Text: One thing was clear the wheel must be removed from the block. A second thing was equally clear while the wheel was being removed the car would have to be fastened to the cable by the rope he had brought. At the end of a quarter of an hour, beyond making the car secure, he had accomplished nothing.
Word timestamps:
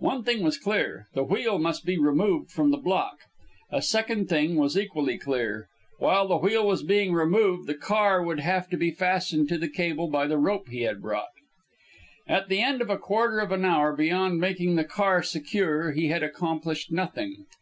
One 0.00 0.22
thing 0.22 0.42
was 0.42 0.58
clear 0.58 1.06
the 1.14 1.24
wheel 1.24 1.58
must 1.58 1.86
be 1.86 1.96
removed 1.96 2.50
from 2.50 2.70
the 2.70 2.76
block. 2.76 3.20
A 3.70 3.80
second 3.80 4.28
thing 4.28 4.56
was 4.56 4.76
equally 4.76 5.16
clear 5.16 5.66
while 5.98 6.28
the 6.28 6.36
wheel 6.36 6.66
was 6.66 6.82
being 6.82 7.14
removed 7.14 7.66
the 7.66 7.74
car 7.74 8.22
would 8.22 8.40
have 8.40 8.68
to 8.68 8.76
be 8.76 8.90
fastened 8.90 9.48
to 9.48 9.56
the 9.56 9.70
cable 9.70 10.08
by 10.10 10.26
the 10.26 10.36
rope 10.36 10.68
he 10.68 10.82
had 10.82 11.00
brought. 11.00 11.30
At 12.28 12.50
the 12.50 12.60
end 12.60 12.82
of 12.82 12.90
a 12.90 12.98
quarter 12.98 13.38
of 13.38 13.50
an 13.50 13.64
hour, 13.64 13.96
beyond 13.96 14.38
making 14.42 14.76
the 14.76 14.84
car 14.84 15.22
secure, 15.22 15.92
he 15.92 16.08
had 16.08 16.22
accomplished 16.22 16.92
nothing. 16.92 17.46